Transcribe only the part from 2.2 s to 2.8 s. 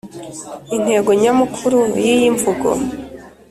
mvugo